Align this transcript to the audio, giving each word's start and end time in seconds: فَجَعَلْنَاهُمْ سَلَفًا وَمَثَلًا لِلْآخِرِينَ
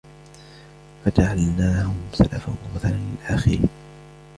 فَجَعَلْنَاهُمْ 1.05 2.01
سَلَفًا 2.13 2.53
وَمَثَلًا 2.65 2.91
لِلْآخِرِينَ 2.91 3.69